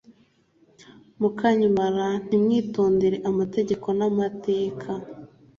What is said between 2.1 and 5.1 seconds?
ntimwitondere amategeko n amateka